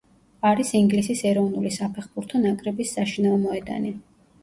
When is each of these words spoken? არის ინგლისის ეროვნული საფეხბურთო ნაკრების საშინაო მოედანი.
არის 0.51 0.71
ინგლისის 0.79 1.21
ეროვნული 1.33 1.73
საფეხბურთო 1.77 2.43
ნაკრების 2.49 2.99
საშინაო 2.99 3.41
მოედანი. 3.47 3.99